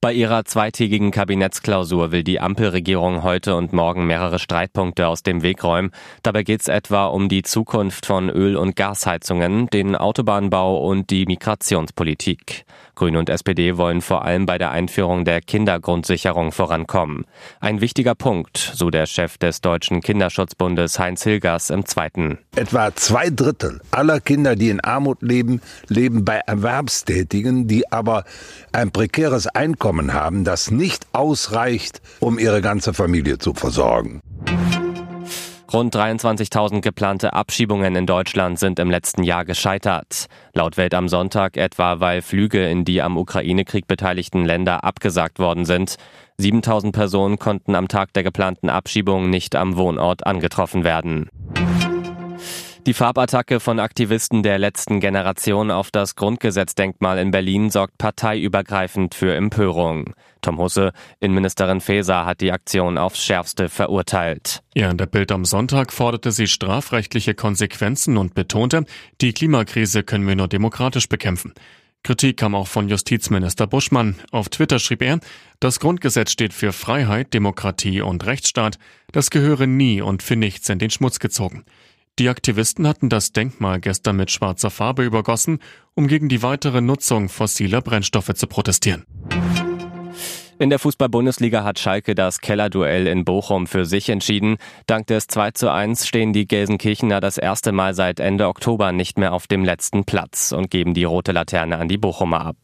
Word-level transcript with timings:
Bei 0.00 0.12
ihrer 0.12 0.44
zweitägigen 0.44 1.10
Kabinettsklausur 1.10 2.12
will 2.12 2.22
die 2.22 2.38
Ampelregierung 2.38 3.24
heute 3.24 3.56
und 3.56 3.72
morgen 3.72 4.06
mehrere 4.06 4.38
Streitpunkte 4.38 5.08
aus 5.08 5.24
dem 5.24 5.42
Weg 5.42 5.64
räumen. 5.64 5.90
Dabei 6.22 6.44
geht 6.44 6.60
es 6.60 6.68
etwa 6.68 7.06
um 7.06 7.28
die 7.28 7.42
Zukunft 7.42 8.06
von 8.06 8.30
Öl- 8.30 8.54
und 8.54 8.76
Gasheizungen, 8.76 9.66
den 9.70 9.96
Autobahnbau 9.96 10.88
und 10.88 11.10
die 11.10 11.26
Migrationspolitik. 11.26 12.64
Grüne 12.94 13.18
und 13.18 13.28
SPD 13.28 13.76
wollen 13.76 14.00
vor 14.00 14.24
allem 14.24 14.46
bei 14.46 14.56
der 14.56 14.70
Einführung 14.70 15.24
der 15.24 15.40
Kindergrundsicherung 15.40 16.52
vorankommen. 16.52 17.24
Ein 17.58 17.80
wichtiger 17.80 18.14
Punkt, 18.14 18.56
so 18.56 18.90
der 18.90 19.06
Chef 19.06 19.36
des 19.36 19.60
Deutschen 19.60 20.00
Kinderschutzbundes 20.00 21.00
Heinz 21.00 21.24
Hilgers 21.24 21.70
im 21.70 21.86
Zweiten. 21.86 22.38
Etwa 22.54 22.94
zwei 22.94 23.30
Drittel 23.30 23.80
aller 23.90 24.20
Kinder, 24.20 24.54
die 24.54 24.70
in 24.70 24.80
Armut 24.80 25.22
leben, 25.22 25.60
leben 25.88 26.24
bei 26.24 26.40
Erwerbstätigen, 26.46 27.66
die 27.66 27.90
aber 27.90 28.24
ein 28.72 28.92
prekäres 28.92 29.48
Einkommen 29.48 29.87
haben, 30.12 30.44
das 30.44 30.70
nicht 30.70 31.06
ausreicht, 31.12 32.00
um 32.20 32.38
ihre 32.38 32.60
ganze 32.60 32.92
Familie 32.94 33.38
zu 33.38 33.54
versorgen. 33.54 34.20
Rund 35.70 35.94
23.000 35.94 36.80
geplante 36.80 37.34
Abschiebungen 37.34 37.94
in 37.94 38.06
Deutschland 38.06 38.58
sind 38.58 38.78
im 38.78 38.90
letzten 38.90 39.22
Jahr 39.22 39.44
gescheitert. 39.44 40.26
Laut 40.54 40.78
Welt 40.78 40.94
am 40.94 41.08
Sonntag 41.08 41.58
etwa, 41.58 42.00
weil 42.00 42.22
Flüge 42.22 42.66
in 42.66 42.86
die 42.86 43.02
am 43.02 43.18
Ukraine-Krieg 43.18 43.86
beteiligten 43.86 44.46
Länder 44.46 44.82
abgesagt 44.82 45.38
worden 45.38 45.66
sind. 45.66 45.96
7.000 46.40 46.92
Personen 46.92 47.38
konnten 47.38 47.74
am 47.74 47.86
Tag 47.86 48.14
der 48.14 48.22
geplanten 48.22 48.70
Abschiebung 48.70 49.28
nicht 49.28 49.56
am 49.56 49.76
Wohnort 49.76 50.26
angetroffen 50.26 50.84
werden. 50.84 51.28
Die 52.88 52.94
Farbattacke 52.94 53.60
von 53.60 53.80
Aktivisten 53.80 54.42
der 54.42 54.58
letzten 54.58 54.98
Generation 54.98 55.70
auf 55.70 55.90
das 55.90 56.16
Grundgesetzdenkmal 56.16 57.18
in 57.18 57.30
Berlin 57.30 57.68
sorgt 57.68 57.98
parteiübergreifend 57.98 59.14
für 59.14 59.34
Empörung. 59.34 60.14
Tom 60.40 60.56
Husse, 60.56 60.92
Innenministerin 61.20 61.82
Faeser, 61.82 62.24
hat 62.24 62.40
die 62.40 62.50
Aktion 62.50 62.96
aufs 62.96 63.22
Schärfste 63.22 63.68
verurteilt. 63.68 64.62
Ja, 64.74 64.90
in 64.90 64.96
der 64.96 65.04
Bild 65.04 65.30
am 65.32 65.44
Sonntag 65.44 65.92
forderte 65.92 66.32
sie 66.32 66.46
strafrechtliche 66.46 67.34
Konsequenzen 67.34 68.16
und 68.16 68.32
betonte, 68.32 68.86
die 69.20 69.34
Klimakrise 69.34 70.02
können 70.02 70.26
wir 70.26 70.36
nur 70.36 70.48
demokratisch 70.48 71.10
bekämpfen. 71.10 71.52
Kritik 72.04 72.38
kam 72.38 72.54
auch 72.54 72.68
von 72.68 72.88
Justizminister 72.88 73.66
Buschmann. 73.66 74.14
Auf 74.30 74.48
Twitter 74.48 74.78
schrieb 74.78 75.02
er, 75.02 75.20
das 75.60 75.78
Grundgesetz 75.78 76.32
steht 76.32 76.54
für 76.54 76.72
Freiheit, 76.72 77.34
Demokratie 77.34 78.00
und 78.00 78.24
Rechtsstaat. 78.24 78.78
Das 79.12 79.28
gehöre 79.28 79.66
nie 79.66 80.00
und 80.00 80.22
für 80.22 80.36
nichts 80.36 80.70
in 80.70 80.78
den 80.78 80.88
Schmutz 80.88 81.18
gezogen. 81.18 81.66
Die 82.18 82.28
Aktivisten 82.28 82.88
hatten 82.88 83.08
das 83.08 83.32
Denkmal 83.32 83.78
gestern 83.78 84.16
mit 84.16 84.32
schwarzer 84.32 84.70
Farbe 84.70 85.04
übergossen, 85.04 85.60
um 85.94 86.08
gegen 86.08 86.28
die 86.28 86.42
weitere 86.42 86.80
Nutzung 86.80 87.28
fossiler 87.28 87.80
Brennstoffe 87.80 88.34
zu 88.34 88.48
protestieren. 88.48 89.04
In 90.60 90.70
der 90.70 90.80
Fußball-Bundesliga 90.80 91.62
hat 91.62 91.78
Schalke 91.78 92.16
das 92.16 92.40
Kellerduell 92.40 93.06
in 93.06 93.24
Bochum 93.24 93.68
für 93.68 93.86
sich 93.86 94.08
entschieden. 94.08 94.56
Dank 94.88 95.06
des 95.06 95.28
2 95.28 95.52
zu 95.52 95.70
1 95.70 96.04
stehen 96.04 96.32
die 96.32 96.48
Gelsenkirchener 96.48 97.20
das 97.20 97.38
erste 97.38 97.70
Mal 97.70 97.94
seit 97.94 98.18
Ende 98.18 98.48
Oktober 98.48 98.90
nicht 98.90 99.18
mehr 99.18 99.34
auf 99.34 99.46
dem 99.46 99.64
letzten 99.64 100.04
Platz 100.04 100.50
und 100.50 100.68
geben 100.68 100.94
die 100.94 101.04
rote 101.04 101.30
Laterne 101.30 101.78
an 101.78 101.86
die 101.86 101.96
Bochumer 101.96 102.44
ab. 102.44 102.56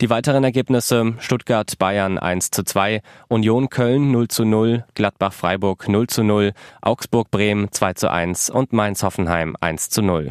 Die 0.00 0.08
weiteren 0.08 0.44
Ergebnisse 0.44 1.14
Stuttgart 1.18 1.76
Bayern 1.80 2.16
1 2.16 2.52
zu 2.52 2.62
2, 2.62 3.02
Union 3.26 3.70
Köln 3.70 4.12
0 4.12 4.28
zu 4.28 4.44
0, 4.44 4.84
Gladbach 4.94 5.32
Freiburg 5.32 5.88
0 5.88 6.06
zu 6.06 6.22
0, 6.22 6.52
Augsburg 6.80 7.32
Bremen 7.32 7.72
2 7.72 7.94
zu 7.94 8.08
1 8.08 8.50
und 8.50 8.72
Mainz 8.72 9.02
Hoffenheim 9.02 9.56
1 9.60 9.90
zu 9.90 10.02
0. 10.02 10.30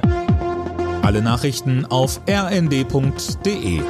Alle 1.01 1.21
Nachrichten 1.21 1.85
auf 1.85 2.21
rnd.de 2.29 3.81